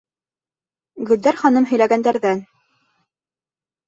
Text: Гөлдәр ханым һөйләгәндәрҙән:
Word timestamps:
Гөлдәр 1.09 1.37
ханым 1.41 1.67
һөйләгәндәрҙән: 1.71 2.41